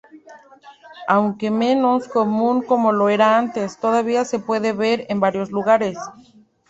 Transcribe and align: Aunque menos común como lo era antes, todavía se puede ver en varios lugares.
Aunque 1.07 1.51
menos 1.51 2.07
común 2.07 2.63
como 2.63 2.91
lo 2.91 3.09
era 3.09 3.37
antes, 3.37 3.77
todavía 3.77 4.25
se 4.25 4.39
puede 4.39 4.73
ver 4.73 5.05
en 5.09 5.19
varios 5.19 5.51
lugares. 5.51 5.95